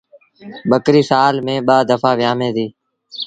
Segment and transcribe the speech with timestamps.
[0.69, 2.71] ٻڪريٚ سآل ميݩ ٻآ دڦآ ويٚآمي ديٚ۔